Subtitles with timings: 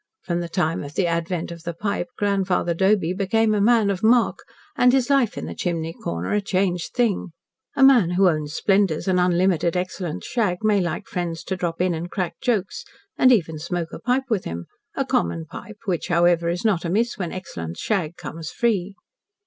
[0.23, 4.01] From the time of the advent of the pipe, Grandfather Doby became a man of
[4.01, 4.39] mark,
[4.75, 7.33] and his life in the chimney corner a changed thing.
[7.75, 11.93] A man who owns splendours and unlimited, excellent shag may like friends to drop in
[11.93, 12.83] and crack jokes
[13.15, 17.19] and even smoke a pipe with him a common pipe, which, however, is not amiss
[17.19, 18.95] when excellent shag comes free.